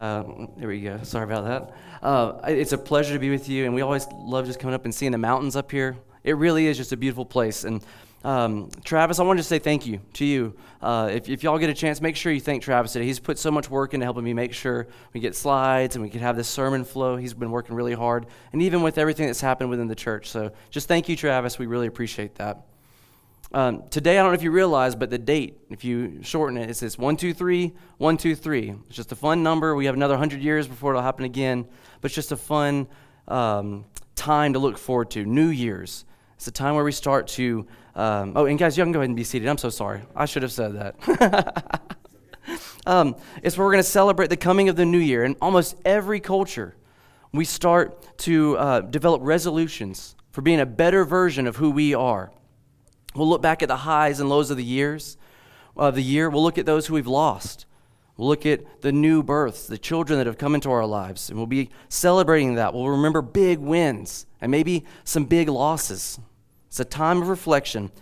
[0.00, 1.00] Uh, there we go.
[1.02, 2.06] Sorry about that.
[2.06, 4.84] Uh, it's a pleasure to be with you, and we always love just coming up
[4.84, 5.96] and seeing the mountains up here.
[6.22, 7.64] It really is just a beautiful place.
[7.64, 7.82] And
[8.22, 10.54] um, Travis, I wanted to say thank you to you.
[10.80, 13.06] Uh, if, if y'all get a chance, make sure you thank Travis today.
[13.06, 16.10] He's put so much work into helping me make sure we get slides and we
[16.10, 17.16] can have this sermon flow.
[17.16, 20.30] He's been working really hard, and even with everything that's happened within the church.
[20.30, 21.58] So just thank you, Travis.
[21.58, 22.64] We really appreciate that.
[23.50, 26.68] Um, today, I don't know if you realize, but the date, if you shorten it,
[26.68, 28.74] it says 123, 123.
[28.86, 29.74] It's just a fun number.
[29.74, 31.66] We have another 100 years before it'll happen again,
[32.00, 32.88] but it's just a fun
[33.26, 35.24] um, time to look forward to.
[35.24, 36.04] New Year's.
[36.36, 37.66] It's a time where we start to.
[37.94, 39.48] Um, oh, and guys, you can go ahead and be seated.
[39.48, 40.02] I'm so sorry.
[40.14, 41.80] I should have said that.
[42.86, 45.24] um, it's where we're going to celebrate the coming of the new year.
[45.24, 46.76] In almost every culture,
[47.32, 52.30] we start to uh, develop resolutions for being a better version of who we are.
[53.18, 55.16] We'll look back at the highs and lows of the years
[55.76, 56.30] of the year.
[56.30, 57.66] We'll look at those who we've lost.
[58.16, 61.38] We'll look at the new births, the children that have come into our lives, and
[61.38, 62.74] we'll be celebrating that.
[62.74, 66.18] We'll remember big wins and maybe some big losses.
[66.66, 67.92] It's a time of reflection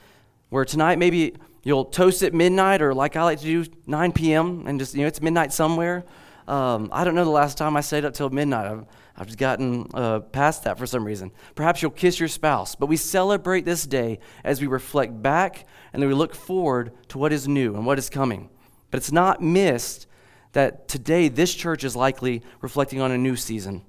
[0.49, 4.67] where tonight maybe you'll toast at midnight, or like I like to do, 9 p.m.,
[4.67, 6.05] and just, you know, it's midnight somewhere.
[6.49, 8.67] Um, I don't know the last time I stayed up till midnight.
[8.67, 8.87] I've,
[9.19, 11.33] I've just gotten uh, past that for some reason.
[11.55, 16.03] Perhaps you'll kiss your spouse, but we celebrate this day as we reflect back and
[16.03, 18.51] then we look forward to what is new and what is coming.
[18.91, 20.07] But it's not missed
[20.53, 23.85] that today this church is likely reflecting on a new season.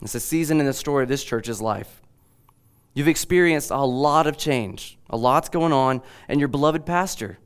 [0.00, 2.02] It's a season in the story of this church's life.
[2.94, 7.38] You've experienced a lot of change, a lot's going on, and your beloved pastor,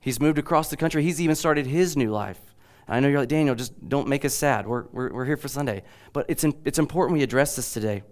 [0.00, 1.02] he's moved across the country.
[1.02, 2.53] He's even started his new life.
[2.86, 4.66] I know you're like, Daniel, just don't make us sad.
[4.66, 5.82] We're, we're, we're here for Sunday.
[6.12, 8.02] But it's, in, it's important we address this today.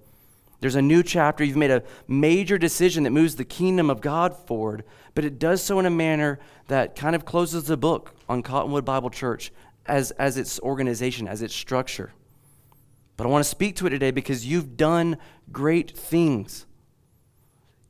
[0.60, 1.42] There's a new chapter.
[1.42, 5.62] You've made a major decision that moves the kingdom of God forward, but it does
[5.62, 9.52] so in a manner that kind of closes the book on Cottonwood Bible Church
[9.86, 12.12] as, as its organization, as its structure.
[13.16, 15.18] But I want to speak to it today because you've done
[15.50, 16.64] great things.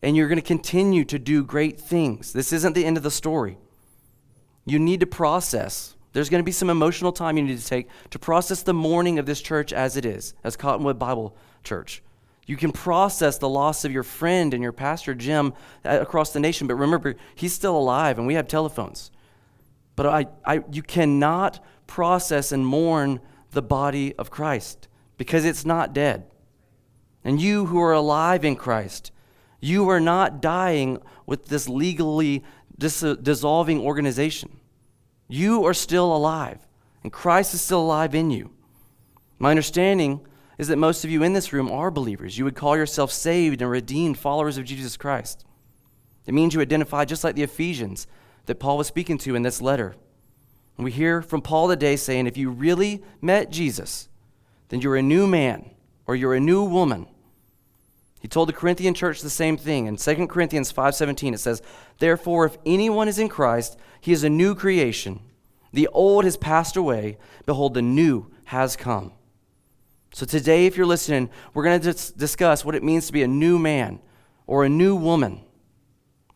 [0.02, 2.32] And you're going to continue to do great things.
[2.32, 3.58] This isn't the end of the story.
[4.64, 7.88] You need to process there's going to be some emotional time you need to take
[8.10, 12.02] to process the mourning of this church as it is, as Cottonwood Bible Church.
[12.46, 16.66] You can process the loss of your friend and your pastor, Jim, across the nation,
[16.66, 19.10] but remember, he's still alive and we have telephones.
[19.94, 23.20] But I, I, you cannot process and mourn
[23.52, 26.24] the body of Christ because it's not dead.
[27.24, 29.12] And you who are alive in Christ,
[29.60, 32.42] you are not dying with this legally
[32.76, 34.58] dis- dissolving organization.
[35.28, 36.58] You are still alive,
[37.02, 38.50] and Christ is still alive in you.
[39.38, 40.20] My understanding
[40.58, 42.38] is that most of you in this room are believers.
[42.38, 45.44] You would call yourself saved and redeemed followers of Jesus Christ.
[46.26, 48.06] It means you identify just like the Ephesians
[48.46, 49.96] that Paul was speaking to in this letter.
[50.76, 54.08] And we hear from Paul today saying if you really met Jesus,
[54.68, 55.70] then you're a new man
[56.06, 57.06] or you're a new woman.
[58.22, 59.86] He told the Corinthian church the same thing.
[59.86, 61.60] In 2 Corinthians 5:17 it says,
[61.98, 65.18] "Therefore if anyone is in Christ, he is a new creation.
[65.72, 67.18] The old has passed away.
[67.46, 69.12] Behold, the new has come.
[70.12, 73.22] So today, if you're listening, we're going to dis- discuss what it means to be
[73.22, 73.98] a new man
[74.46, 75.40] or a new woman.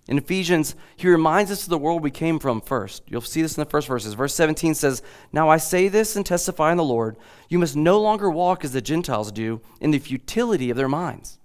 [0.09, 3.03] In Ephesians, he reminds us of the world we came from first.
[3.07, 4.15] You'll see this in the first verses.
[4.15, 5.03] Verse 17 says,
[5.33, 7.17] Now I say this and testify in the Lord,
[7.49, 11.39] you must no longer walk as the Gentiles do in the futility of their minds.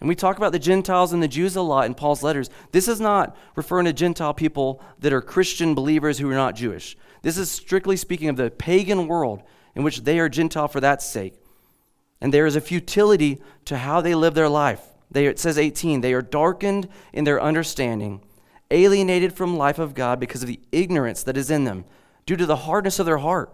[0.00, 2.50] And we talk about the Gentiles and the Jews a lot in Paul's letters.
[2.70, 6.96] This is not referring to Gentile people that are Christian believers who are not Jewish.
[7.22, 9.42] This is strictly speaking of the pagan world
[9.74, 11.34] in which they are Gentile for that sake.
[12.20, 14.82] And there is a futility to how they live their life.
[15.10, 18.20] They, it says 18, they are darkened in their understanding,
[18.70, 21.84] alienated from life of God because of the ignorance that is in them,
[22.26, 23.52] due to the hardness of their heart.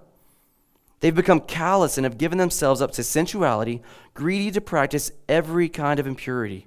[1.04, 3.82] They've become callous and have given themselves up to sensuality,
[4.14, 6.66] greedy to practice every kind of impurity.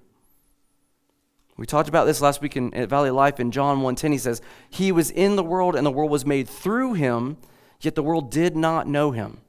[1.57, 4.11] We talked about this last week in, at Valley Life in John 1:10.
[4.11, 4.39] He says,
[4.69, 7.38] "He was in the world and the world was made through him,
[7.81, 9.41] yet the world did not know him."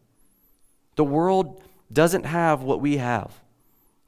[0.96, 1.60] The world
[1.92, 3.42] doesn't have what we have.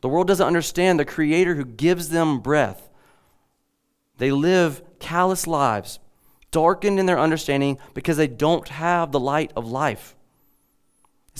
[0.00, 2.88] The world doesn't understand the creator who gives them breath.
[4.16, 5.98] They live callous lives,
[6.50, 10.16] darkened in their understanding because they don't have the light of life.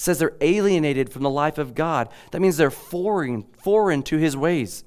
[0.01, 2.09] It says they're alienated from the life of God.
[2.31, 4.83] That means they're foreign, foreign to his ways.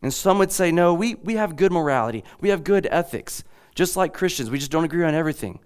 [0.00, 3.42] And some would say, no, we, we have good morality, we have good ethics,
[3.74, 4.48] just like Christians.
[4.48, 5.58] We just don't agree on everything.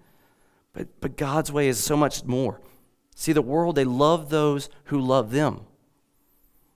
[0.72, 2.62] But, but God's way is so much more.
[3.14, 5.66] See, the world, they love those who love them.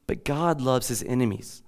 [0.07, 1.63] But God loves his enemies.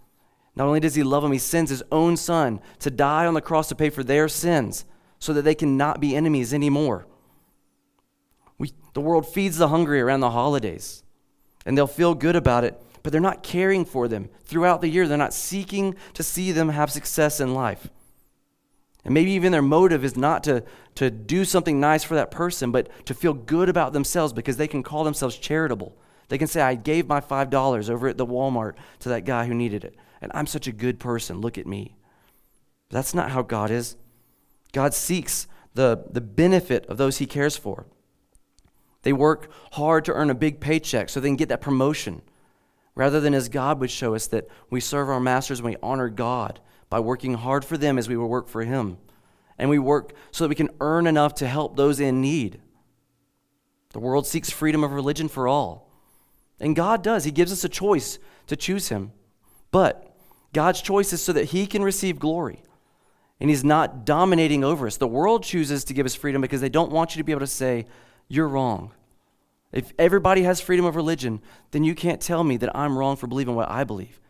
[0.54, 3.40] Not only does he love them, he sends his own son to die on the
[3.40, 4.84] cross to pay for their sins
[5.18, 7.06] so that they cannot be enemies anymore.
[8.98, 11.04] The world feeds the hungry around the holidays,
[11.64, 15.06] and they'll feel good about it, but they're not caring for them throughout the year.
[15.06, 17.90] They're not seeking to see them have success in life.
[19.04, 20.64] And maybe even their motive is not to,
[20.96, 24.66] to do something nice for that person, but to feel good about themselves because they
[24.66, 25.96] can call themselves charitable.
[26.26, 29.54] They can say, I gave my $5 over at the Walmart to that guy who
[29.54, 29.94] needed it.
[30.20, 31.40] And I'm such a good person.
[31.40, 31.94] Look at me.
[32.88, 33.94] But that's not how God is.
[34.72, 37.86] God seeks the, the benefit of those he cares for.
[39.02, 42.22] They work hard to earn a big paycheck so they can get that promotion.
[42.94, 46.08] Rather than as God would show us that we serve our masters and we honor
[46.08, 46.60] God
[46.90, 48.98] by working hard for them as we would work for Him.
[49.56, 52.60] And we work so that we can earn enough to help those in need.
[53.90, 55.90] The world seeks freedom of religion for all.
[56.60, 57.24] And God does.
[57.24, 58.18] He gives us a choice
[58.48, 59.12] to choose Him.
[59.70, 60.16] But
[60.52, 62.62] God's choice is so that He can receive glory.
[63.40, 64.96] And He's not dominating over us.
[64.96, 67.40] The world chooses to give us freedom because they don't want you to be able
[67.40, 67.86] to say,
[68.28, 68.92] You're wrong.
[69.72, 71.40] If everybody has freedom of religion,
[71.72, 74.20] then you can't tell me that I'm wrong for believing what I believe.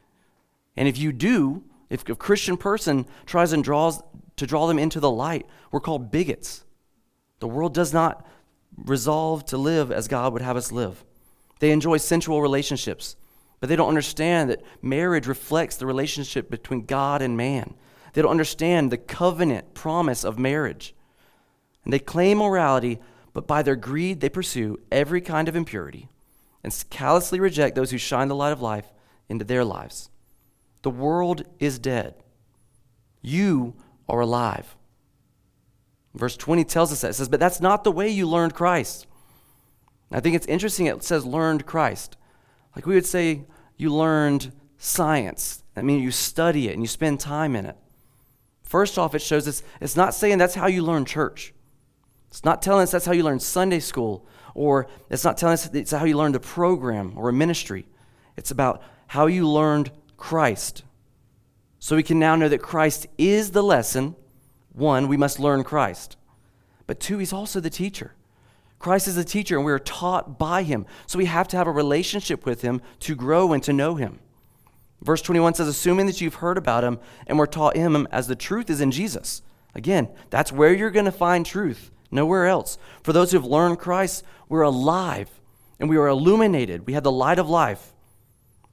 [0.77, 4.03] And if you do, if a Christian person tries and draws
[4.37, 6.65] to draw them into the light, we're called bigots.
[7.41, 8.27] The world does not
[8.77, 11.05] resolve to live as God would have us live.
[11.61, 13.17] They enjoy sensual relationships,
[13.61, 17.75] but they don't understand that marriage reflects the relationship between God and man.
[18.13, 20.95] They don't understand the covenant promise of marriage.
[21.85, 23.01] And they claim morality,
[23.39, 26.09] but by their greed, they pursue every kind of impurity
[26.65, 28.91] and callously reject those who shine the light of life
[29.29, 30.11] into their lives.
[30.83, 32.17] The world is dead.
[33.23, 33.77] You
[34.09, 34.75] are alive.
[36.17, 37.11] Verse 20 tells us that.
[37.11, 39.07] It says, But that's not the way you learned Christ.
[40.11, 42.17] I think it's interesting it says learned Christ.
[42.75, 43.45] Like we would say,
[43.77, 45.63] you learned science.
[45.77, 47.77] I mean, you study it and you spend time in it.
[48.65, 51.55] First off, it shows us it's not saying that's how you learn church.
[52.31, 55.67] It's not telling us that's how you learn Sunday school, or it's not telling us
[55.67, 57.87] that it's how you learned a program or a ministry.
[58.37, 60.85] It's about how you learned Christ.
[61.79, 64.17] So we can now know that Christ is the lesson.
[64.73, 66.17] One, we must learn Christ.
[66.87, 68.15] But two, he's also the teacher.
[68.79, 70.87] Christ is the teacher, and we are taught by him.
[71.07, 74.21] So we have to have a relationship with him to grow and to know him.
[75.03, 78.37] Verse 21 says, Assuming that you've heard about him and were taught him as the
[78.37, 79.43] truth is in Jesus.
[79.75, 82.79] Again, that's where you're going to find truth, nowhere else.
[83.03, 85.31] For those who have learned Christ, we're alive
[85.79, 86.87] and we are illuminated.
[86.87, 87.93] We have the light of life.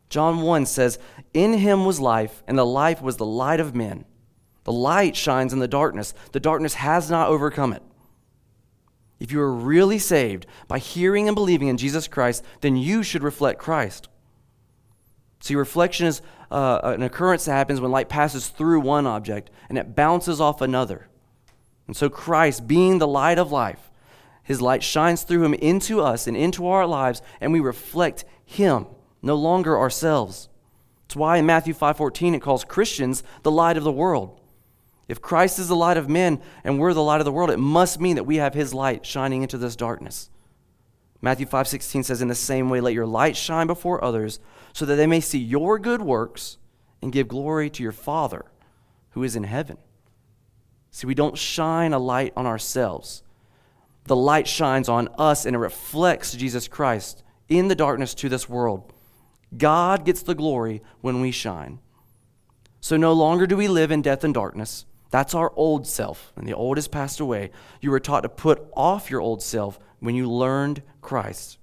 [0.09, 0.97] John 1 says,
[1.33, 4.05] In him was life, and the life was the light of men.
[4.63, 6.13] The light shines in the darkness.
[6.31, 7.83] The darkness has not overcome it.
[9.19, 13.23] If you are really saved by hearing and believing in Jesus Christ, then you should
[13.23, 14.09] reflect Christ.
[15.39, 16.21] See, reflection is
[16.51, 20.61] uh, an occurrence that happens when light passes through one object and it bounces off
[20.61, 21.07] another.
[21.87, 23.91] And so, Christ, being the light of life,
[24.43, 28.87] his light shines through him into us and into our lives, and we reflect him
[29.21, 30.49] no longer ourselves.
[31.05, 34.39] It's why in Matthew 5:14 it calls Christians the light of the world.
[35.07, 37.57] If Christ is the light of men and we're the light of the world, it
[37.57, 40.29] must mean that we have his light shining into this darkness.
[41.21, 44.39] Matthew 5:16 says in the same way let your light shine before others
[44.73, 46.57] so that they may see your good works
[47.01, 48.45] and give glory to your Father
[49.11, 49.77] who is in heaven.
[50.95, 53.21] See, we don't shine a light on ourselves.
[54.05, 58.47] The light shines on us and it reflects Jesus Christ in the darkness to this
[58.47, 58.93] world.
[59.57, 61.79] God gets the glory when we shine.
[62.79, 64.85] So no longer do we live in death and darkness.
[65.11, 67.51] That's our old self, and the old has passed away.
[67.81, 71.57] You were taught to put off your old self when you learned Christ.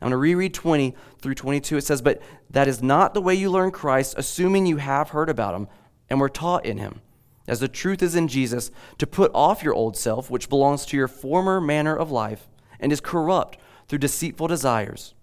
[0.00, 1.76] I'm going to reread 20 through 22.
[1.76, 5.28] It says, But that is not the way you learn Christ, assuming you have heard
[5.28, 5.68] about him
[6.08, 7.02] and were taught in him,
[7.46, 10.96] as the truth is in Jesus, to put off your old self, which belongs to
[10.96, 12.48] your former manner of life
[12.80, 13.58] and is corrupt
[13.88, 15.14] through deceitful desires.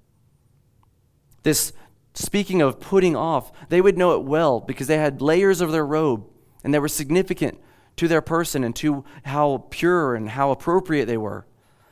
[1.43, 1.73] This
[2.13, 5.85] Speaking of putting off, they would know it well because they had layers of their
[5.85, 6.25] robe
[6.63, 7.59] and they were significant
[7.97, 11.45] to their person and to how pure and how appropriate they were.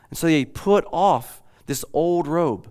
[0.09, 2.69] And so they put off this old robe,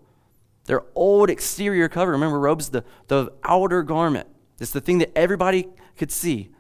[0.67, 2.13] their old exterior cover.
[2.13, 4.29] Remember, robe's the, the outer garment,
[4.61, 6.51] it's the thing that everybody could see.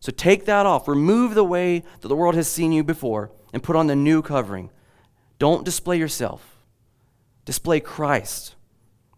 [0.00, 0.88] So take that off.
[0.88, 4.22] Remove the way that the world has seen you before and put on the new
[4.22, 4.70] covering.
[5.38, 6.56] Don't display yourself,
[7.44, 8.54] display Christ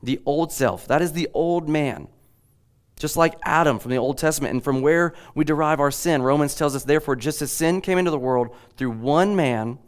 [0.03, 0.87] the old self.
[0.87, 2.09] That is the old man.
[2.99, 6.23] Just like Adam from the Old Testament and from where we derive our sin.
[6.23, 9.79] Romans tells us, therefore, just as sin came into the world through one man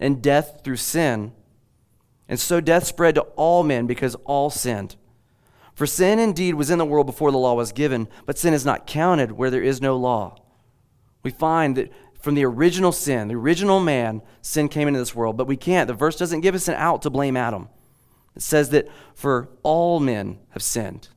[0.00, 1.32] and death through sin,
[2.26, 4.96] and so death spread to all men because all sinned.
[5.74, 8.64] For sin indeed was in the world before the law was given, but sin is
[8.64, 10.40] not counted where there is no law.
[11.22, 15.36] We find that from the original sin, the original man, sin came into this world,
[15.36, 15.88] but we can't.
[15.88, 17.68] The verse doesn't give us an out to blame Adam.
[18.36, 21.08] It says that for all men have sinned.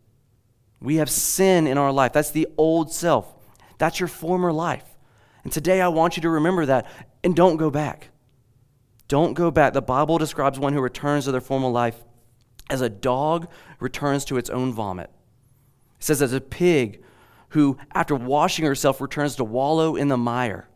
[0.82, 2.14] We have sin in our life.
[2.14, 3.34] That's the old self.
[3.78, 4.84] That's your former life.
[5.44, 6.88] And today I want you to remember that
[7.24, 8.10] and don't go back.
[9.08, 9.74] Don't go back.
[9.74, 12.04] The Bible describes one who returns to their former life
[12.70, 13.48] as a dog
[13.80, 15.10] returns to its own vomit.
[16.00, 17.04] It says, as a pig
[17.50, 20.68] who, after washing herself, returns to wallow in the mire,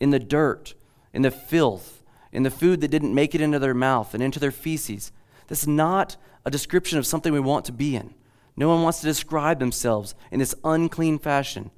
[0.00, 0.74] in the dirt,
[1.12, 2.02] in the filth,
[2.32, 5.12] in the food that didn't make it into their mouth and into their feces.
[5.46, 8.14] This is not a description of something we want to be in.
[8.56, 11.70] No one wants to describe themselves in this unclean fashion,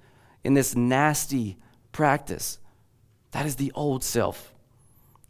[0.42, 1.56] in this nasty
[1.92, 2.58] practice.
[3.30, 4.54] That is the old self.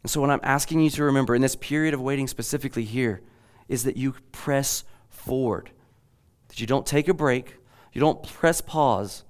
[0.03, 3.21] And so, what I'm asking you to remember in this period of waiting specifically here
[3.67, 5.71] is that you press forward,
[6.47, 7.55] that you don't take a break,
[7.93, 9.23] you don't press pause.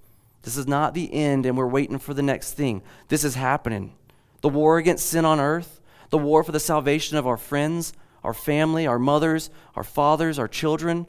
[0.43, 2.81] This is not the end and we're waiting for the next thing.
[3.07, 3.95] This is happening.
[4.41, 5.79] The war against sin on earth,
[6.09, 10.47] the war for the salvation of our friends, our family, our mothers, our fathers, our
[10.47, 11.07] children,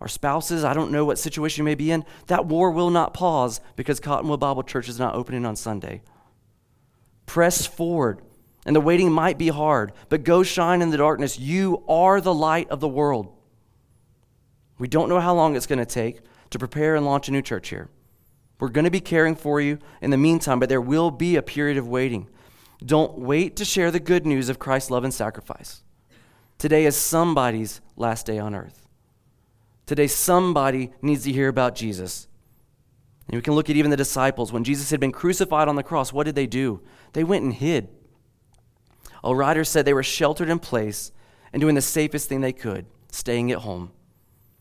[0.00, 0.64] our spouses.
[0.64, 2.04] I don't know what situation you may be in.
[2.26, 6.02] That war will not pause because Cottonwood Bible Church is not opening on Sunday.
[7.24, 8.22] Press forward.
[8.66, 11.38] And the waiting might be hard, but go shine in the darkness.
[11.38, 13.32] You are the light of the world.
[14.78, 16.20] We don't know how long it's going to take
[16.50, 17.88] to prepare and launch a new church here.
[18.58, 21.42] We're going to be caring for you in the meantime, but there will be a
[21.42, 22.28] period of waiting.
[22.84, 25.82] Don't wait to share the good news of Christ's love and sacrifice.
[26.58, 28.88] Today is somebody's last day on earth.
[29.86, 32.26] Today, somebody needs to hear about Jesus.
[33.28, 34.52] And we can look at even the disciples.
[34.52, 36.82] When Jesus had been crucified on the cross, what did they do?
[37.12, 37.88] They went and hid.
[39.26, 41.10] A writer said they were sheltered in place
[41.52, 43.90] and doing the safest thing they could, staying at home.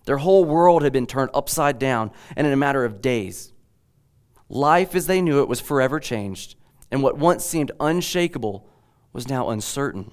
[0.05, 3.53] Their whole world had been turned upside down, and in a matter of days,
[4.50, 6.55] life as they knew it was forever changed,
[6.89, 8.67] and what once seemed unshakable
[9.13, 10.12] was now uncertain.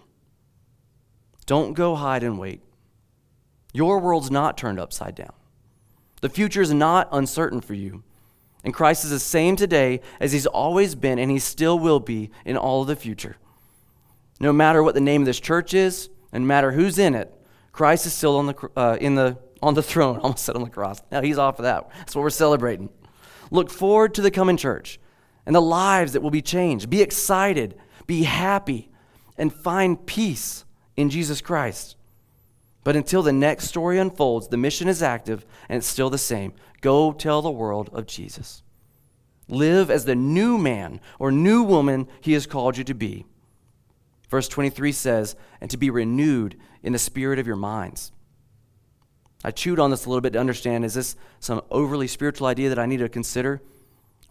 [1.47, 2.61] Don't go hide and wait.
[3.73, 5.33] Your world's not turned upside down.
[6.21, 8.03] The future is not uncertain for you.
[8.65, 12.31] And Christ is the same today as he's always been, and he still will be
[12.45, 13.37] in all of the future.
[14.43, 17.33] No matter what the name of this church is, and no matter who's in it,
[17.71, 20.19] Christ is still on the, uh, in the, on the throne.
[20.19, 21.01] Almost said on the cross.
[21.13, 21.89] Now he's off of that.
[21.97, 22.91] That's what we're celebrating.
[23.53, 24.99] Look forward to the coming church
[25.47, 26.91] and the lives that will be changed.
[26.91, 28.91] Be excited, be happy,
[29.39, 30.65] and find peace
[30.97, 31.97] in Jesus Christ.
[32.83, 36.53] But until the next story unfolds, the mission is active and it's still the same.
[36.81, 38.65] Go tell the world of Jesus.
[39.47, 43.25] Live as the new man or new woman he has called you to be.
[44.33, 48.13] Verse 23 says, and to be renewed in the spirit of your minds.
[49.45, 52.71] I chewed on this a little bit to understand is this some overly spiritual idea
[52.71, 53.61] that I need to consider?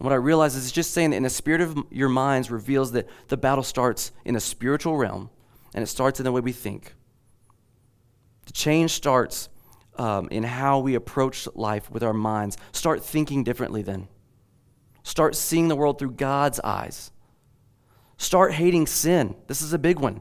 [0.00, 2.90] what I realize is it's just saying that in the spirit of your minds reveals
[2.92, 5.30] that the battle starts in the spiritual realm
[5.72, 6.94] and it starts in the way we think.
[8.46, 9.50] The change starts
[9.98, 12.56] um, in how we approach life with our minds.
[12.72, 14.08] Start thinking differently then.
[15.04, 17.11] Start seeing the world through God's eyes.
[18.22, 19.34] Start hating sin.
[19.48, 20.20] This is a big one.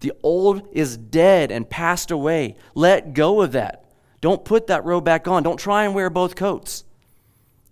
[0.00, 2.56] The old is dead and passed away.
[2.74, 3.86] Let go of that.
[4.20, 5.42] Don't put that robe back on.
[5.42, 6.84] Don't try and wear both coats.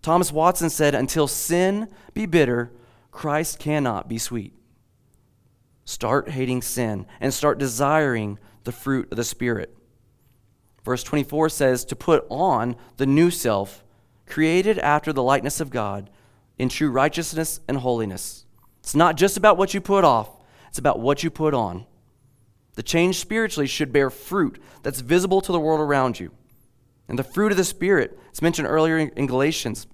[0.01, 2.73] Thomas Watson said, Until sin be bitter,
[3.11, 4.55] Christ cannot be sweet.
[5.85, 9.77] Start hating sin and start desiring the fruit of the Spirit.
[10.87, 13.85] Verse 24 says, To put on the new self,
[14.25, 16.09] created after the likeness of God,
[16.57, 18.44] in true righteousness and holiness.
[18.85, 20.29] It's not just about what you put off,
[20.69, 21.87] it's about what you put on.
[22.75, 26.33] The change spiritually should bear fruit that's visible to the world around you.
[27.09, 29.87] And the fruit of the Spirit, it's mentioned earlier in Galatians,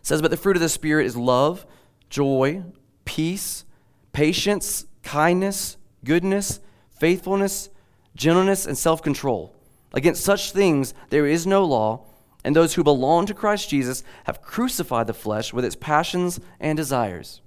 [0.00, 1.66] says, But the fruit of the Spirit is love,
[2.08, 2.62] joy,
[3.04, 3.64] peace,
[4.12, 6.60] patience, kindness, goodness,
[7.00, 7.68] faithfulness,
[8.14, 9.56] gentleness, and self control.
[9.92, 12.06] Against such things there is no law,
[12.44, 16.76] and those who belong to Christ Jesus have crucified the flesh with its passions and
[16.76, 17.40] desires.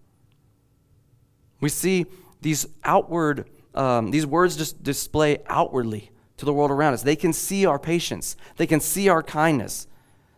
[1.62, 2.06] We see
[2.42, 7.04] these outward, um, these words just display outwardly to the world around us.
[7.04, 9.88] They can see our patience, they can see our kindness.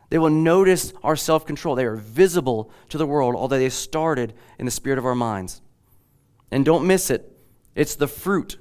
[0.10, 1.74] They will notice our self control.
[1.74, 5.64] They are visible to the world, although they started in the spirit of our minds.
[6.52, 7.36] And don't miss it,
[7.74, 8.60] it's the fruit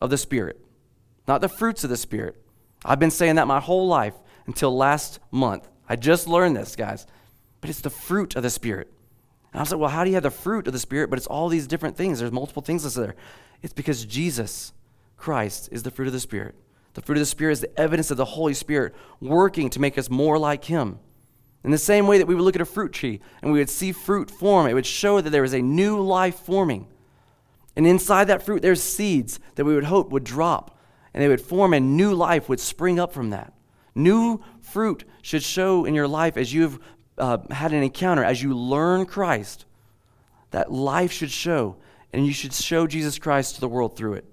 [0.00, 0.60] of the Spirit,
[1.26, 2.36] not the fruits of the Spirit.
[2.84, 4.14] I've been saying that my whole life
[4.46, 5.68] until last month.
[5.88, 7.06] I just learned this, guys.
[7.60, 8.92] But it's the fruit of the Spirit.
[9.52, 11.10] And I was like, well, how do you have the fruit of the Spirit?
[11.10, 12.20] But it's all these different things.
[12.20, 13.16] There's multiple things listed there.
[13.62, 14.72] It's because Jesus
[15.16, 16.54] Christ is the fruit of the Spirit.
[16.94, 19.98] The fruit of the Spirit is the evidence of the Holy Spirit working to make
[19.98, 20.98] us more like Him.
[21.62, 23.68] In the same way that we would look at a fruit tree and we would
[23.68, 26.86] see fruit form, it would show that there is a new life forming.
[27.76, 30.78] And inside that fruit, there's seeds that we would hope would drop
[31.12, 33.52] and they would form, and new life would spring up from that.
[33.94, 36.78] New fruit should show in your life as you've
[37.20, 39.66] uh, had an encounter, as you learn Christ,
[40.50, 41.76] that life should show,
[42.12, 44.24] and you should show Jesus Christ to the world through it.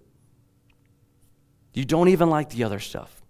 [1.74, 3.22] You don't even like the other stuff.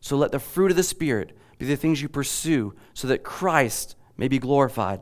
[0.00, 3.96] So let the fruit of the Spirit be the things you pursue so that Christ
[4.16, 5.00] may be glorified.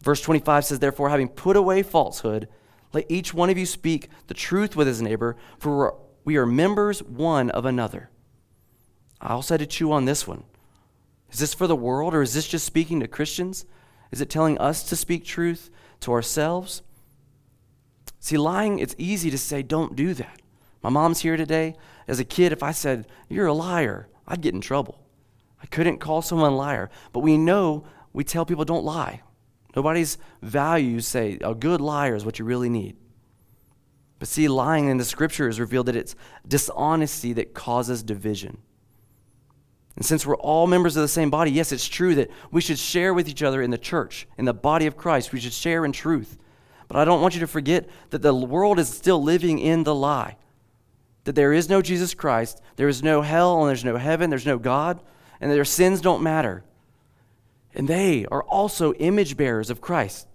[0.00, 2.48] Verse 25 says, Therefore, having put away falsehood,
[2.92, 7.02] let each one of you speak the truth with his neighbor, for we are members
[7.02, 8.10] one of another.
[9.20, 10.44] I also had to chew on this one.
[11.32, 13.64] Is this for the world, or is this just speaking to Christians?
[14.10, 15.70] Is it telling us to speak truth
[16.00, 16.82] to ourselves?
[18.18, 20.42] See, lying, it's easy to say, don't do that.
[20.82, 21.76] My mom's here today.
[22.08, 25.00] As a kid, if I said, you're a liar, I'd get in trouble.
[25.62, 26.90] I couldn't call someone a liar.
[27.12, 29.22] But we know we tell people don't lie.
[29.76, 32.96] Nobody's values say a good liar is what you really need.
[34.18, 38.58] But see, lying in the scripture is revealed that it's dishonesty that causes division.
[39.96, 42.78] And since we're all members of the same body, yes, it's true that we should
[42.78, 45.32] share with each other in the church, in the body of Christ.
[45.32, 46.38] We should share in truth.
[46.88, 49.94] But I don't want you to forget that the world is still living in the
[49.94, 50.36] lie
[51.24, 54.46] that there is no Jesus Christ, there is no hell, and there's no heaven, there's
[54.46, 55.00] no God,
[55.40, 56.64] and their sins don't matter.
[57.74, 60.26] And they are also image bearers of Christ.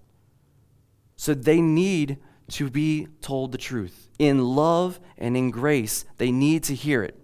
[1.18, 2.18] So they need
[2.52, 4.10] to be told the truth.
[4.20, 7.20] In love and in grace, they need to hear it.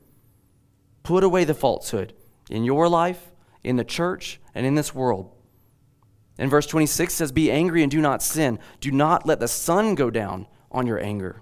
[1.04, 2.14] Put away the falsehood
[2.52, 3.32] in your life,
[3.64, 5.32] in the church, and in this world.
[6.38, 8.60] And verse 26 says, Be angry and do not sin.
[8.80, 11.42] Do not let the sun go down on your anger.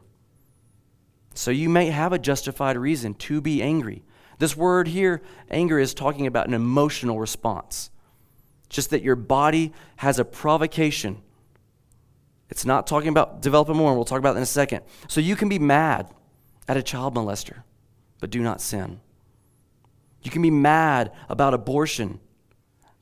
[1.33, 4.03] So you may have a justified reason to be angry.
[4.39, 7.91] This word here, anger, is talking about an emotional response.
[8.67, 11.21] Just that your body has a provocation
[12.49, 14.81] it's not talking about developing more, and we'll talk about that in a second.
[15.07, 16.11] So you can be mad
[16.67, 17.63] at a child molester,
[18.19, 19.01] but do not sin.
[20.23, 22.19] You can be mad about abortion,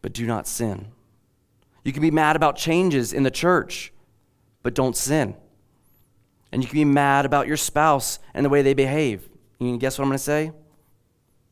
[0.01, 0.88] but do not sin.
[1.84, 3.93] You can be mad about changes in the church,
[4.62, 5.36] but don't sin.
[6.51, 9.30] And you can be mad about your spouse and the way they behave.
[9.60, 10.51] You can guess what I'm going to say?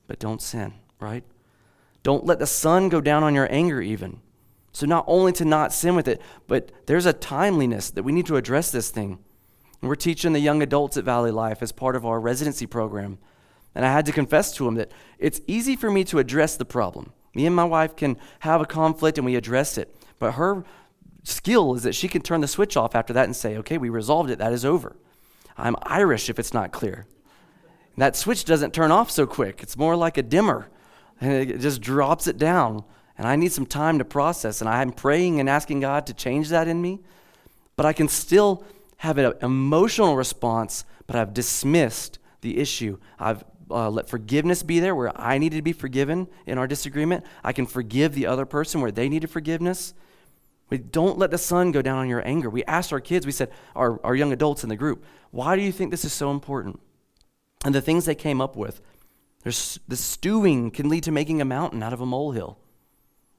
[0.07, 1.23] But don't sin, right?
[2.03, 4.21] Don't let the sun go down on your anger, even.
[4.71, 8.25] So, not only to not sin with it, but there's a timeliness that we need
[8.25, 9.19] to address this thing.
[9.81, 13.17] And we're teaching the young adults at Valley Life as part of our residency program.
[13.75, 16.65] And I had to confess to him that it's easy for me to address the
[16.65, 17.11] problem.
[17.35, 19.93] Me and my wife can have a conflict and we address it.
[20.17, 20.63] But her
[21.23, 23.89] skill is that she can turn the switch off after that and say, okay, we
[23.89, 24.95] resolved it, that is over.
[25.57, 27.05] I'm Irish if it's not clear.
[27.95, 30.69] And that switch doesn't turn off so quick, it's more like a dimmer,
[31.19, 32.83] and it just drops it down.
[33.17, 34.59] And I need some time to process.
[34.59, 36.99] And I'm praying and asking God to change that in me.
[37.77, 38.65] But I can still
[38.97, 42.97] have an emotional response, but I've dismissed the issue.
[43.17, 47.25] I've uh, let forgiveness be there where I needed to be forgiven in our disagreement.
[47.43, 49.93] I can forgive the other person where they needed forgiveness.
[50.69, 52.49] We don't let the sun go down on your anger.
[52.49, 55.61] We asked our kids, we said, our, our young adults in the group, why do
[55.61, 56.79] you think this is so important?
[57.63, 58.81] And the things they came up with,
[59.43, 62.57] there's, the stewing can lead to making a mountain out of a molehill.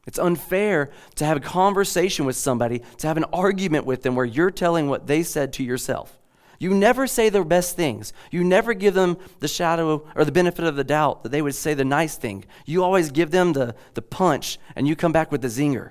[0.06, 4.24] It's unfair to have a conversation with somebody, to have an argument with them where
[4.24, 6.16] you're telling what they said to yourself.
[6.58, 8.12] You never say their best things.
[8.30, 11.54] You never give them the shadow or the benefit of the doubt that they would
[11.54, 12.44] say the nice thing.
[12.64, 15.90] You always give them the, the punch and you come back with the zinger.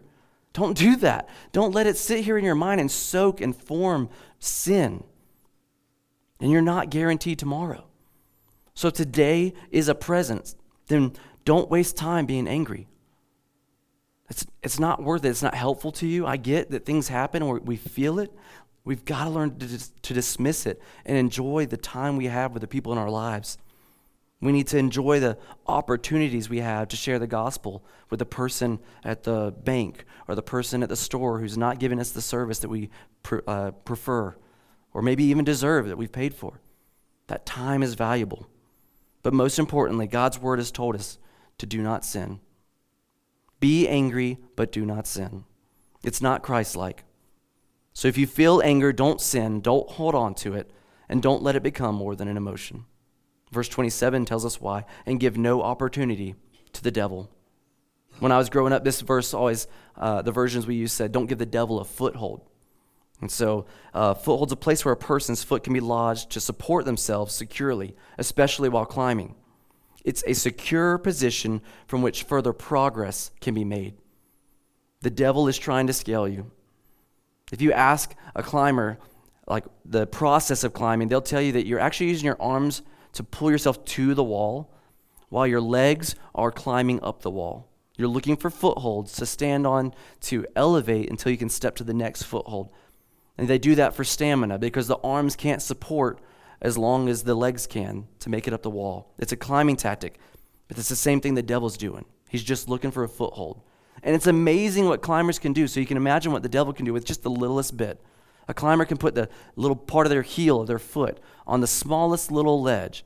[0.54, 1.30] Don't do that.
[1.52, 5.04] Don't let it sit here in your mind and soak and form sin.
[6.40, 7.86] And you're not guaranteed tomorrow.
[8.74, 10.56] So today is a present.
[10.88, 12.88] Then don't waste time being angry.
[14.30, 15.30] It's, it's not worth it.
[15.30, 16.26] It's not helpful to you.
[16.26, 18.32] I get that things happen or we feel it.
[18.86, 22.54] We've got to learn to, dis- to dismiss it and enjoy the time we have
[22.54, 23.58] with the people in our lives.
[24.42, 28.80] We need to enjoy the opportunities we have to share the gospel with the person
[29.04, 32.60] at the bank or the person at the store who's not giving us the service
[32.60, 32.92] that we
[33.24, 34.36] pr- uh, prefer
[34.94, 36.60] or maybe even deserve that we've paid for.
[37.28, 38.46] That time is valuable.
[39.24, 41.18] But most importantly, God's word has told us
[41.58, 42.40] to do not sin.
[43.60, 45.46] Be angry, but do not sin.
[46.04, 47.04] It's not Christ like.
[47.96, 50.70] So if you feel anger, don't sin, don't hold on to it,
[51.08, 52.84] and don't let it become more than an emotion.
[53.52, 56.36] Verse 27 tells us why, and give no opportunity
[56.74, 57.32] to the devil.
[58.20, 61.28] When I was growing up, this verse always, uh, the versions we used said, don't
[61.28, 62.42] give the devil a foothold.
[63.22, 66.84] And so, uh, foothold's a place where a person's foot can be lodged to support
[66.84, 69.36] themselves securely, especially while climbing.
[70.04, 73.94] It's a secure position from which further progress can be made.
[75.00, 76.52] The devil is trying to scale you.
[77.52, 78.98] If you ask a climber,
[79.48, 82.82] like the process of climbing, they'll tell you that you're actually using your arms
[83.14, 84.74] to pull yourself to the wall
[85.30, 87.70] while your legs are climbing up the wall.
[87.98, 91.94] You're looking for footholds to stand on to elevate until you can step to the
[91.94, 92.72] next foothold.
[93.38, 96.20] And they do that for stamina because the arms can't support
[96.62, 99.14] as long as the legs can to make it up the wall.
[99.18, 100.18] It's a climbing tactic,
[100.68, 102.06] but it's the same thing the devil's doing.
[102.30, 103.62] He's just looking for a foothold.
[104.04, 105.68] And it's amazing what climbers can do.
[105.68, 108.02] So you can imagine what the devil can do with just the littlest bit.
[108.48, 111.68] A climber can put the little part of their heel of their foot on the
[111.68, 113.04] smallest little ledge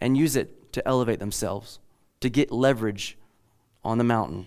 [0.00, 1.78] and use it to elevate themselves,
[2.20, 3.16] to get leverage
[3.84, 4.46] on the mountain.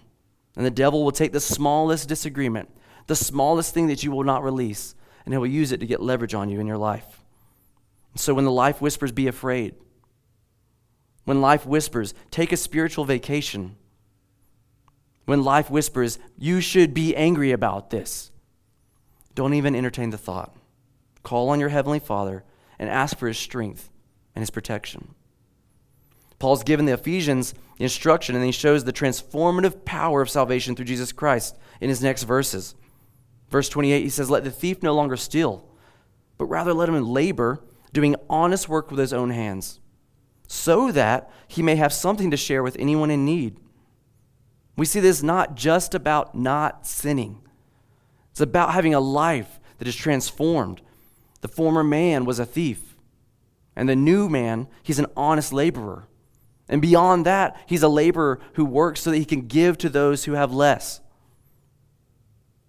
[0.56, 2.70] And the devil will take the smallest disagreement,
[3.08, 6.02] the smallest thing that you will not release, and he will use it to get
[6.02, 7.24] leverage on you in your life.
[8.16, 9.76] So when the life whispers, be afraid.
[11.26, 13.76] When life whispers, take a spiritual vacation.
[15.26, 18.32] When life whispers, you should be angry about this,
[19.34, 20.56] don't even entertain the thought.
[21.24, 22.44] Call on your Heavenly Father
[22.80, 23.90] and ask for His strength
[24.36, 25.16] and His protection.
[26.40, 31.12] Paul's given the Ephesians instruction, and he shows the transformative power of salvation through Jesus
[31.12, 32.76] Christ in his next verses.
[33.50, 35.68] Verse 28, he says, Let the thief no longer steal,
[36.38, 39.80] but rather let him labor, doing honest work with his own hands,
[40.48, 43.58] so that he may have something to share with anyone in need.
[44.76, 47.42] We see this not just about not sinning,
[48.32, 50.82] it's about having a life that is transformed.
[51.42, 52.96] The former man was a thief,
[53.76, 56.08] and the new man, he's an honest laborer.
[56.68, 60.24] And beyond that, he's a laborer who works so that he can give to those
[60.24, 61.02] who have less.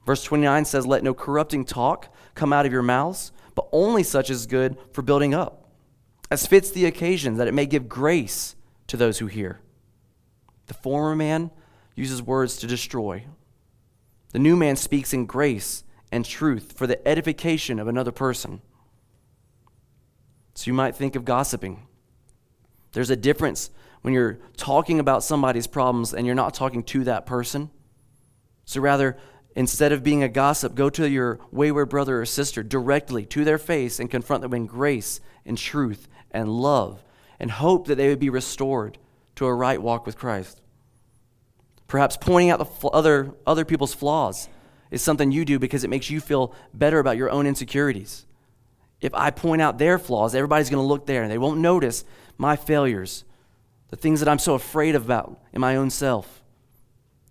[0.05, 4.31] Verse 29 says, Let no corrupting talk come out of your mouths, but only such
[4.31, 5.71] as is good for building up,
[6.31, 8.55] as fits the occasion, that it may give grace
[8.87, 9.61] to those who hear.
[10.67, 11.51] The former man
[11.97, 13.25] uses words to destroy.
[14.33, 15.83] The new man speaks in grace
[16.13, 18.61] and truth for the edification of another person.
[20.55, 21.87] So you might think of gossiping.
[22.93, 23.71] There's a difference
[24.03, 27.71] when you're talking about somebody's problems and you're not talking to that person.
[28.65, 29.17] So rather,
[29.55, 33.59] instead of being a gossip, go to your wayward brother or sister directly to their
[33.59, 37.03] face and confront them in grace and truth and love
[37.39, 38.99] and hope that they would be restored
[39.37, 40.61] to a right walk with Christ.
[41.87, 44.49] Perhaps pointing out the fl- other, other people's flaws
[44.91, 48.27] is something you do because it makes you feel better about your own insecurities.
[49.01, 52.05] If I point out their flaws, everybody's going to look there and they won't notice
[52.39, 53.25] my failures
[53.89, 56.43] the things that I'm so afraid about in my own self.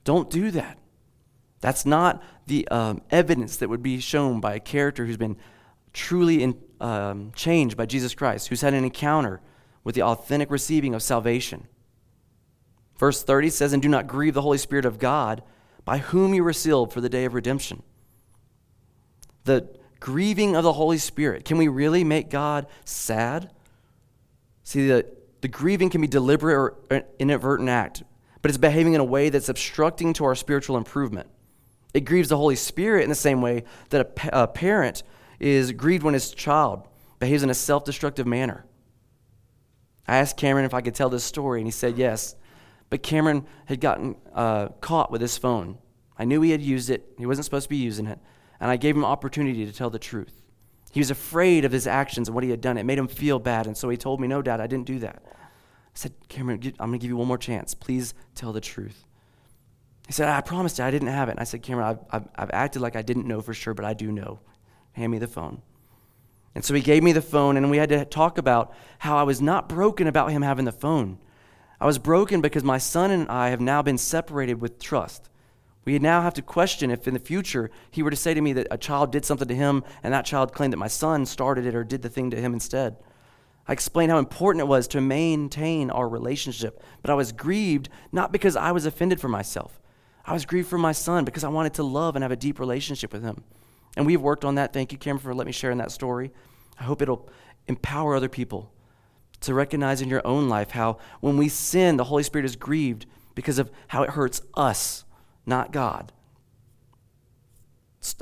[0.04, 0.78] Don't do that.
[1.60, 5.38] That's not the um, evidence that would be shown by a character who's been
[5.94, 9.42] truly in, um, changed by Jesus Christ, who's had an encounter
[9.84, 11.68] with the authentic receiving of salvation.
[12.98, 15.44] Verse 30 says, And do not grieve the Holy Spirit of God,
[15.84, 17.84] by whom you were sealed for the day of redemption.
[19.44, 21.46] The grieving of the Holy Spirit.
[21.46, 23.52] Can we really make God sad?
[24.64, 25.06] See, the
[25.46, 28.02] the grieving can be deliberate or an inadvertent act,
[28.42, 31.30] but it's behaving in a way that's obstructing to our spiritual improvement.
[31.94, 35.04] It grieves the Holy Spirit in the same way that a, a parent
[35.40, 36.88] is grieved when his child
[37.20, 38.66] behaves in a self destructive manner.
[40.08, 42.36] I asked Cameron if I could tell this story, and he said yes.
[42.90, 45.78] But Cameron had gotten uh, caught with his phone.
[46.18, 48.20] I knew he had used it, he wasn't supposed to be using it,
[48.60, 50.42] and I gave him opportunity to tell the truth.
[50.96, 52.78] He was afraid of his actions and what he had done.
[52.78, 53.68] It made him feel bad.
[53.68, 55.24] And so he told me, No, Dad, I didn't do that.
[55.26, 55.30] I
[55.94, 57.74] said, Cameron, I'm going to give you one more chance.
[57.74, 59.04] Please tell the truth.
[60.08, 61.32] He said, I promised you I didn't have it.
[61.32, 63.84] And I said, Cameron, I've, I've, I've acted like I didn't know for sure, but
[63.84, 64.40] I do know.
[64.94, 65.62] Hand me the phone.
[66.54, 69.24] And so he gave me the phone, and we had to talk about how I
[69.24, 71.18] was not broken about him having the phone.
[71.80, 75.30] I was broken because my son and I have now been separated with trust.
[75.84, 78.54] We now have to question if in the future he were to say to me
[78.54, 81.66] that a child did something to him and that child claimed that my son started
[81.66, 82.98] it or did the thing to him instead.
[83.68, 88.32] I explained how important it was to maintain our relationship, but I was grieved not
[88.32, 89.80] because I was offended for myself.
[90.26, 92.60] I was grieved for my son because I wanted to love and have a deep
[92.60, 93.44] relationship with him.
[93.96, 94.74] And we've worked on that.
[94.74, 96.32] Thank you, Cameron, for letting me share in that story.
[96.80, 97.30] I hope it'll
[97.68, 98.72] empower other people
[99.42, 103.06] to recognize in your own life how when we sin, the Holy Spirit is grieved
[103.34, 105.06] because of how it hurts us
[105.46, 106.12] not God.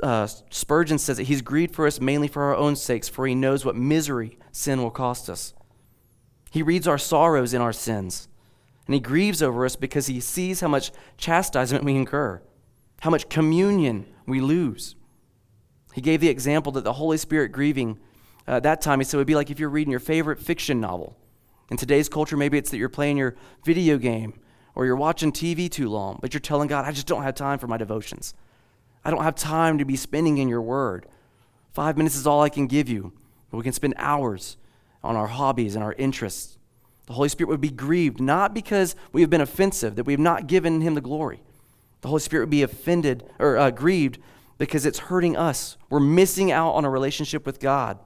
[0.02, 3.34] Uh, Spurgeon says that he's grieved for us mainly for our own sakes, for he
[3.34, 5.52] knows what misery sin will cost us.
[6.50, 8.28] He reads our sorrows in our sins,
[8.86, 12.40] and he grieves over us because he sees how much chastisement we incur,
[13.00, 14.94] how much communion we lose.
[15.92, 17.98] He gave the example that the Holy Spirit grieving
[18.46, 20.80] uh, that time, he said, it would be like if you're reading your favorite fiction
[20.80, 21.16] novel.
[21.70, 24.34] In today's culture, maybe it's that you're playing your video game
[24.74, 27.58] or you're watching TV too long, but you're telling God, I just don't have time
[27.58, 28.34] for my devotions.
[29.04, 31.06] I don't have time to be spending in your word.
[31.72, 33.12] Five minutes is all I can give you,
[33.50, 34.56] but we can spend hours
[35.02, 36.58] on our hobbies and our interests.
[37.06, 40.20] The Holy Spirit would be grieved, not because we have been offensive, that we have
[40.20, 41.42] not given him the glory.
[42.00, 44.18] The Holy Spirit would be offended or uh, grieved
[44.58, 45.76] because it's hurting us.
[45.90, 47.98] We're missing out on a relationship with God.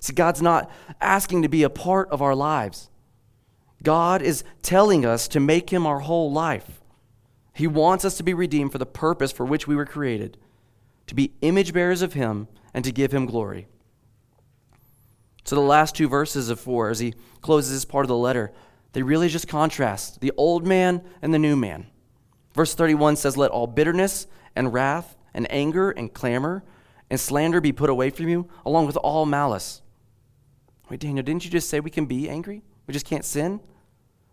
[0.00, 2.90] See, God's not asking to be a part of our lives.
[3.82, 6.80] God is telling us to make him our whole life.
[7.52, 10.36] He wants us to be redeemed for the purpose for which we were created,
[11.06, 13.68] to be image bearers of him and to give him glory.
[15.44, 18.52] So the last two verses of 4 as he closes this part of the letter,
[18.92, 21.86] they really just contrast the old man and the new man.
[22.54, 26.64] Verse 31 says, Let all bitterness and wrath and anger and clamor
[27.08, 29.82] and slander be put away from you, along with all malice.
[30.88, 32.62] Wait, Daniel, didn't you just say we can be angry?
[32.86, 33.60] We just can't sin?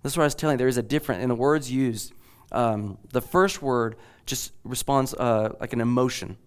[0.01, 0.59] That's what I was telling you.
[0.59, 2.13] There is a difference in the words used.
[2.51, 6.37] Um, the first word just responds uh, like an emotion.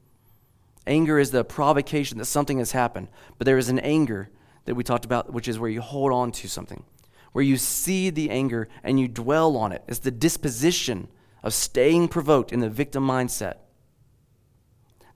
[0.86, 4.30] Anger is the provocation that something has happened, but there is an anger
[4.66, 6.84] that we talked about, which is where you hold on to something,
[7.32, 9.82] where you see the anger and you dwell on it.
[9.88, 11.08] It's the disposition
[11.42, 13.54] of staying provoked in the victim mindset.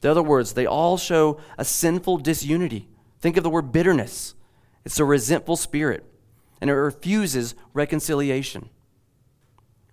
[0.01, 2.89] The other words, they all show a sinful disunity.
[3.21, 4.35] Think of the word bitterness.
[4.91, 6.05] It's a resentful spirit,
[6.61, 8.71] and it refuses reconciliation.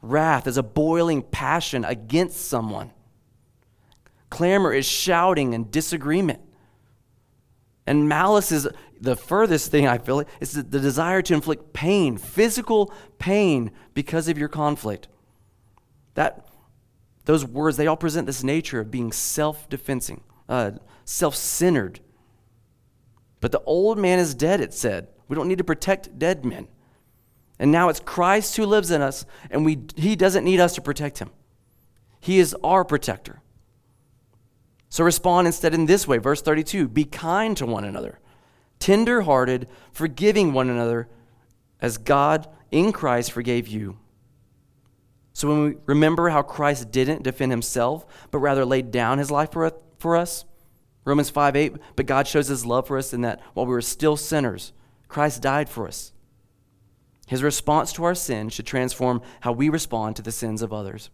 [0.01, 2.89] Wrath is a boiling passion against someone.
[4.31, 6.39] Clamor is shouting and disagreement.
[7.85, 8.67] And malice is
[8.99, 14.39] the furthest thing I feel is the desire to inflict pain, physical pain, because of
[14.39, 15.09] your conflict.
[16.15, 16.49] That
[17.25, 20.71] those words they all present this nature of being self-defensing, uh,
[21.05, 21.99] self-centered.
[23.39, 24.61] But the old man is dead.
[24.61, 26.67] It said we don't need to protect dead men.
[27.59, 30.81] And now it's Christ who lives in us, and we, he doesn't need us to
[30.81, 31.31] protect him.
[32.19, 33.41] He is our protector.
[34.89, 36.17] So respond instead in this way.
[36.17, 38.19] Verse 32 Be kind to one another,
[38.79, 41.07] tender hearted, forgiving one another
[41.81, 43.97] as God in Christ forgave you.
[45.33, 49.51] So when we remember how Christ didn't defend himself, but rather laid down his life
[49.51, 50.45] for, for us,
[51.07, 53.81] Romans 5 8, but God shows his love for us in that while we were
[53.81, 54.73] still sinners,
[55.07, 56.11] Christ died for us.
[57.27, 61.09] His response to our sin should transform how we respond to the sins of others.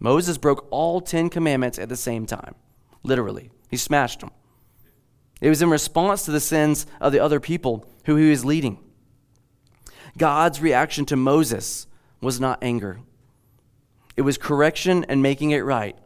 [0.00, 2.56] Moses broke all 10 commandments at the same time,
[3.04, 3.52] literally.
[3.70, 4.32] He smashed them.
[5.40, 8.80] It was in response to the sins of the other people who he was leading.
[10.18, 11.86] God's reaction to Moses
[12.20, 12.98] was not anger,
[14.16, 15.96] it was correction and making it right.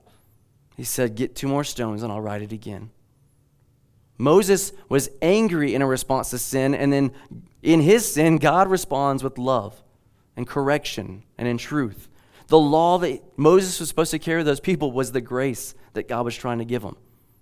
[0.78, 2.90] He said, Get two more stones and I'll write it again.
[4.16, 7.12] Moses was angry in a response to sin, and then
[7.62, 9.82] in his sin, God responds with love
[10.36, 12.08] and correction and in truth.
[12.46, 16.24] The law that Moses was supposed to carry those people was the grace that God
[16.24, 16.96] was trying to give them.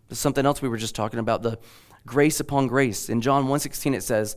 [0.09, 1.59] There's something else we were just talking about, the
[2.07, 3.11] grace upon grace.
[3.11, 4.37] In John 1:16 it says,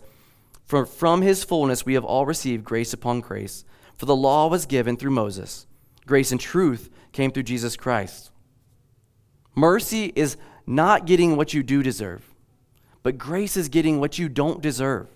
[0.65, 3.63] "For from his fullness we have all received grace upon grace.
[3.95, 5.67] For the law was given through Moses.
[6.05, 8.31] Grace and truth came through Jesus Christ."
[9.55, 12.23] Mercy is not getting what you do deserve,
[13.03, 15.07] but grace is getting what you don't deserve.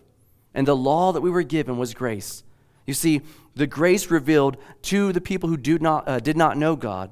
[0.54, 2.43] And the law that we were given was grace.
[2.86, 3.22] You see,
[3.56, 7.12] the grace revealed to the people who do not, uh, did not know God,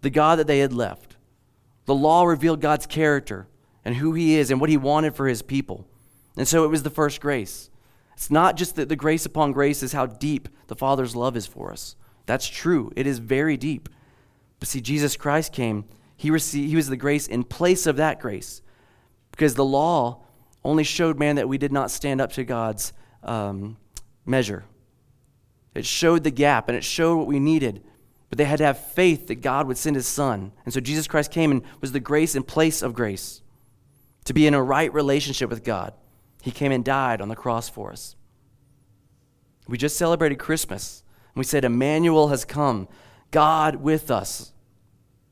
[0.00, 1.16] the God that they had left.
[1.86, 3.46] The law revealed God's character
[3.84, 5.86] and who He is and what He wanted for His people.
[6.36, 7.70] And so it was the first grace.
[8.14, 11.46] It's not just that the grace upon grace is how deep the Father's love is
[11.46, 11.96] for us.
[12.26, 13.88] That's true, it is very deep.
[14.58, 15.84] But see, Jesus Christ came,
[16.18, 18.60] He, received, he was the grace in place of that grace.
[19.30, 20.24] Because the law
[20.64, 23.76] only showed man that we did not stand up to God's um,
[24.26, 24.64] measure.
[25.74, 27.84] It showed the gap and it showed what we needed.
[28.28, 30.50] But they had to have faith that God would send his son.
[30.64, 33.40] And so Jesus Christ came and was the grace in place of grace
[34.24, 35.94] to be in a right relationship with God.
[36.42, 38.16] He came and died on the cross for us.
[39.68, 41.04] We just celebrated Christmas.
[41.32, 42.88] And we said, Emmanuel has come,
[43.30, 44.52] God with us.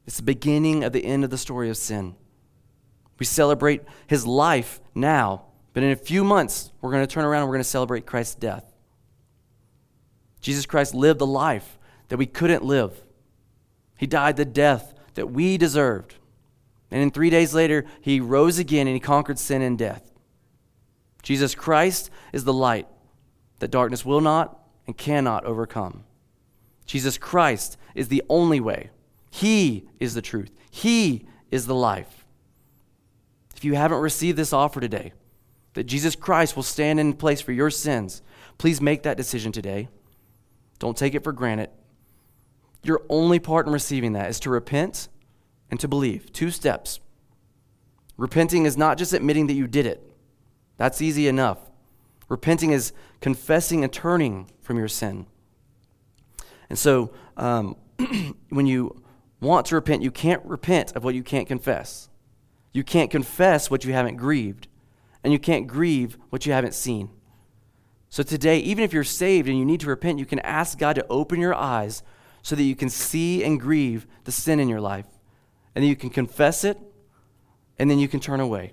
[0.07, 2.15] It's the beginning of the end of the story of sin.
[3.19, 7.43] We celebrate his life now, but in a few months, we're going to turn around
[7.43, 8.73] and we're going to celebrate Christ's death.
[10.41, 13.03] Jesus Christ lived the life that we couldn't live.
[13.97, 16.15] He died the death that we deserved.
[16.91, 20.13] And in three days later, he rose again and he conquered sin and death.
[21.23, 22.87] Jesus Christ is the light
[23.59, 26.05] that darkness will not and cannot overcome.
[26.85, 28.91] Jesus Christ is the only way.
[29.37, 30.51] He is the truth.
[30.71, 32.25] He is the life.
[33.55, 35.13] If you haven't received this offer today,
[35.75, 38.23] that Jesus Christ will stand in place for your sins,
[38.57, 39.91] please make that decision today.
[40.79, 41.69] Don't take it for granted.
[42.83, 45.09] Your only part in receiving that is to repent
[45.71, 46.33] and to believe.
[46.33, 47.01] Two steps.
[48.17, 50.03] Repenting is not just admitting that you did it,
[50.79, 51.59] that's easy enough.
[52.31, 55.27] Repenting is confessing and turning from your sin.
[56.71, 57.77] And so, um,
[58.49, 59.03] when you
[59.41, 62.09] want to repent, you can't repent of what you can't confess.
[62.73, 64.69] You can't confess what you haven't grieved,
[65.25, 67.11] and you can't grieve what you haven't seen.
[68.09, 70.95] So, today, even if you're saved and you need to repent, you can ask God
[70.95, 72.03] to open your eyes
[72.43, 75.07] so that you can see and grieve the sin in your life.
[75.75, 76.79] And then you can confess it,
[77.79, 78.73] and then you can turn away.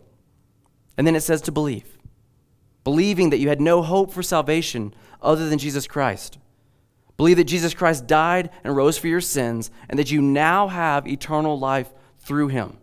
[0.98, 1.98] And then it says to believe,
[2.84, 6.38] believing that you had no hope for salvation other than Jesus Christ.
[7.18, 11.08] Believe that Jesus Christ died and rose for your sins, and that you now have
[11.08, 12.78] eternal life through him.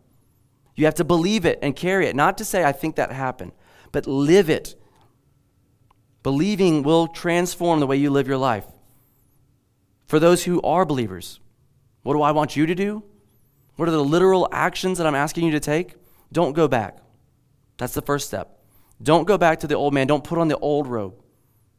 [0.76, 3.52] You have to believe it and carry it, not to say, I think that happened,
[3.92, 4.76] but live it.
[6.22, 8.64] Believing will transform the way you live your life.
[10.06, 11.40] For those who are believers,
[12.02, 13.02] what do I want you to do?
[13.76, 15.94] What are the literal actions that I'm asking you to take?
[16.32, 16.98] Don't go back.
[17.78, 18.58] That's the first step.
[19.02, 20.06] Don't go back to the old man.
[20.06, 21.14] Don't put on the old robe.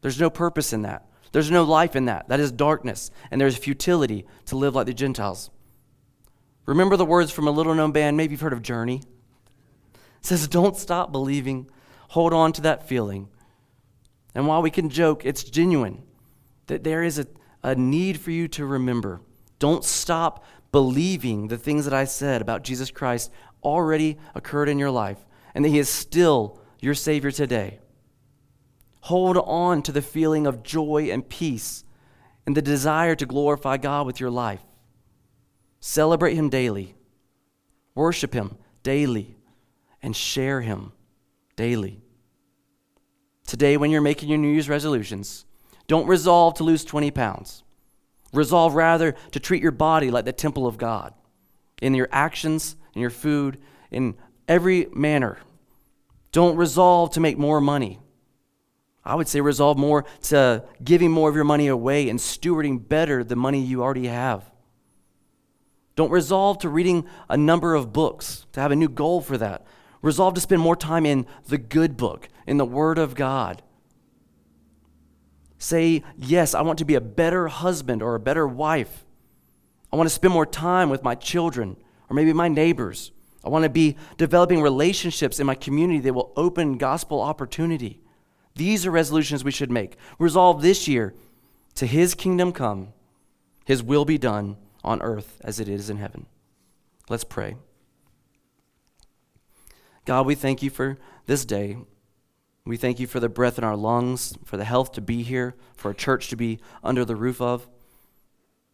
[0.02, 1.06] There's no purpose in that.
[1.32, 2.28] There's no life in that.
[2.30, 5.50] That is darkness, and there's futility to live like the Gentiles.
[6.66, 9.02] Remember the words from a little known band, maybe you've heard of Journey?
[9.94, 11.70] It says, Don't stop believing.
[12.10, 13.30] Hold on to that feeling.
[14.36, 16.04] And while we can joke, it's genuine
[16.68, 17.28] that there is a,
[17.64, 19.22] a need for you to remember.
[19.60, 23.32] Don't stop believing the things that I said about Jesus Christ
[23.64, 25.18] already occurred in your life
[25.54, 27.80] and that He is still your Savior today.
[29.02, 31.84] Hold on to the feeling of joy and peace
[32.46, 34.62] and the desire to glorify God with your life.
[35.80, 36.96] Celebrate Him daily,
[37.96, 39.36] worship Him daily,
[40.02, 40.92] and share Him
[41.56, 42.02] daily.
[43.48, 45.46] Today, when you're making your New Year's resolutions,
[45.88, 47.64] don't resolve to lose 20 pounds.
[48.34, 51.14] Resolve rather to treat your body like the temple of God
[51.82, 53.60] in your actions, in your food,
[53.90, 54.16] in
[54.48, 55.40] every manner.
[56.32, 58.00] Don't resolve to make more money.
[59.04, 63.24] I would say resolve more to giving more of your money away and stewarding better
[63.24, 64.52] the money you already have.
[65.96, 69.66] Don't resolve to reading a number of books, to have a new goal for that.
[70.02, 73.62] Resolve to spend more time in the good book, in the Word of God.
[75.58, 79.06] Say, yes, I want to be a better husband or a better wife.
[79.92, 81.76] I want to spend more time with my children
[82.10, 83.12] or maybe my neighbors.
[83.44, 88.02] I want to be developing relationships in my community that will open gospel opportunity.
[88.56, 89.96] These are resolutions we should make.
[90.20, 91.14] Resolve this year
[91.76, 92.94] to His kingdom come,
[93.66, 96.26] His will be done on earth as it is in heaven.
[97.10, 97.56] Let's pray.
[100.06, 101.78] God, we thank you for this day.
[102.66, 105.56] We thank you for the breath in our lungs, for the health to be here,
[105.76, 107.68] for a church to be under the roof of.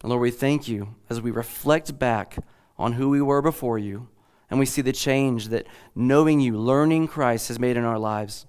[0.01, 2.37] And Lord, we thank you as we reflect back
[2.77, 4.09] on who we were before you
[4.49, 8.45] and we see the change that knowing you, learning Christ has made in our lives.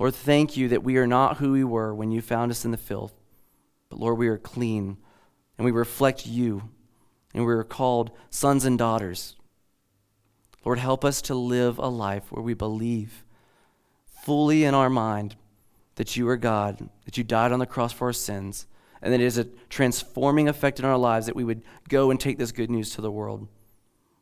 [0.00, 2.70] Lord, thank you that we are not who we were when you found us in
[2.70, 3.12] the filth.
[3.90, 4.96] But Lord, we are clean
[5.58, 6.70] and we reflect you
[7.34, 9.36] and we are called sons and daughters.
[10.64, 13.26] Lord, help us to live a life where we believe
[14.24, 15.36] fully in our mind
[15.96, 18.66] that you are God, that you died on the cross for our sins,
[19.02, 22.18] and that it is a transforming effect in our lives that we would go and
[22.18, 23.48] take this good news to the world.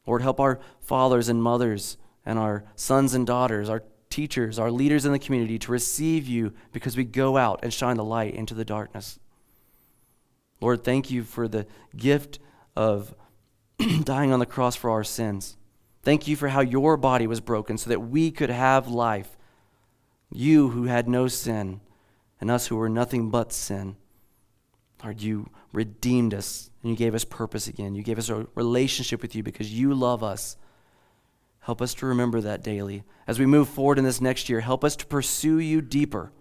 [0.08, 5.04] Lord, help our fathers and mothers and our sons and daughters, our teachers, our leaders
[5.04, 8.54] in the community to receive you because we go out and shine the light into
[8.54, 9.18] the darkness.
[10.60, 11.66] Lord, thank you for the
[11.96, 12.38] gift
[12.74, 13.14] of
[14.04, 15.56] dying on the cross for our sins.
[16.02, 19.36] Thank you for how your body was broken so that we could have life.
[20.32, 21.80] You who had no sin,
[22.40, 23.96] and us who were nothing but sin.
[25.02, 27.94] Lord, you redeemed us and you gave us purpose again.
[27.94, 30.56] You gave us a relationship with you because you love us.
[31.68, 33.02] Help us to remember that daily.
[33.26, 36.32] As we move forward in this next year, help us to pursue you deeper.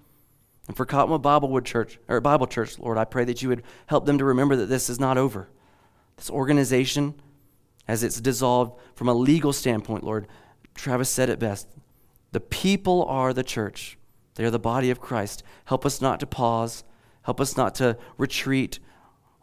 [0.69, 4.05] And for Cottonwood Biblewood Church or Bible Church, Lord, I pray that you would help
[4.05, 5.49] them to remember that this is not over.
[6.15, 7.13] This organization,
[7.89, 10.27] as it's dissolved from a legal standpoint, Lord,
[10.75, 11.67] Travis said it best.
[12.31, 13.97] The people are the church.
[14.35, 15.43] They are the body of Christ.
[15.65, 16.85] Help us not to pause.
[17.23, 18.79] Help us not to retreat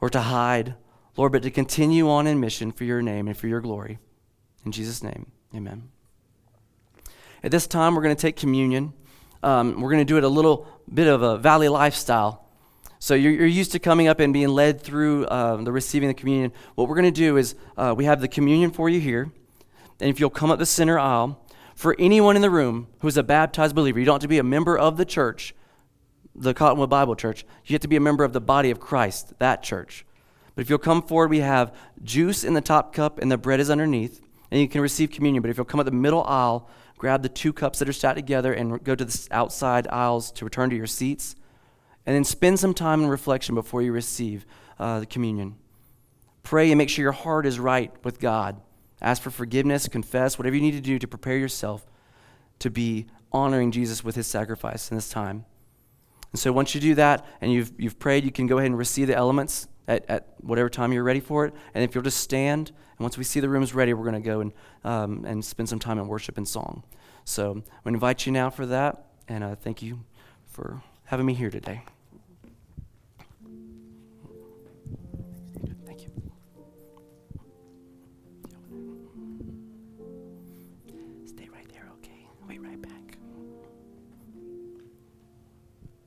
[0.01, 0.77] or to hide,
[1.19, 3.99] Lord, but to continue on in mission for your name and for your glory.
[4.65, 5.27] In Jesus' name.
[5.55, 5.89] Amen.
[7.43, 8.93] At this time, we're going to take communion.
[9.43, 12.45] Um, we're going to do it a little bit of a valley lifestyle.
[12.99, 16.15] So you're, you're used to coming up and being led through uh, the receiving the
[16.15, 16.53] communion.
[16.75, 19.31] What we're going to do is uh, we have the communion for you here.
[20.01, 21.41] And if you'll come up the center aisle,
[21.75, 24.43] for anyone in the room who's a baptized believer, you don't have to be a
[24.43, 25.55] member of the church,
[26.35, 27.45] the Cottonwood Bible Church.
[27.65, 30.07] You have to be a member of the body of Christ, that church.
[30.55, 33.61] But if you'll come forward, we have juice in the top cup and the bread
[33.61, 34.21] is underneath,
[34.55, 35.43] and you can receive communion.
[35.43, 38.15] But if you'll come at the middle aisle, grab the two cups that are stacked
[38.15, 41.35] together and go to the outside aisles to return to your seats,
[42.07, 44.47] and then spend some time in reflection before you receive
[44.79, 45.57] uh, the communion.
[46.45, 48.61] Pray and make sure your heart is right with God.
[49.03, 51.85] Ask for forgiveness, confess, whatever you need to do to prepare yourself
[52.61, 55.47] to be honoring Jesus with his sacrifice in this time.
[56.31, 58.79] And so once you do that and you've, you've prayed, you can go ahead and
[58.79, 61.55] receive the elements at, at whatever time you're ready for it.
[61.75, 64.29] And if you'll just stand, and once we see the rooms ready, we're going to
[64.29, 64.53] go and,
[64.85, 66.83] um, and spend some time in worship and song.
[67.25, 70.01] So I invite you now for that, and uh, thank you
[70.47, 71.83] for having me here today.